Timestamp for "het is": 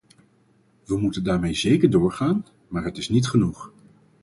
2.83-3.09